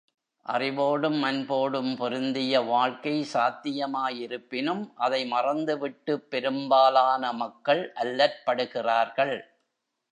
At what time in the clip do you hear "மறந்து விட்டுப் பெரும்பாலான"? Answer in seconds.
5.25-7.33